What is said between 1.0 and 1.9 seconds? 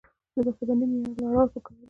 لوړول پکار دي